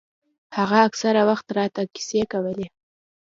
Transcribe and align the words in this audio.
هغه 0.57 0.77
اکثره 0.87 1.21
وخت 1.29 1.47
راته 1.57 1.81
کيسې 1.93 2.21
کولې. 2.31 2.67